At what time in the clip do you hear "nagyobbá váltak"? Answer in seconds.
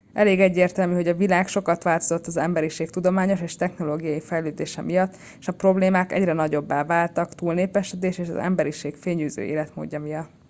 6.33-7.29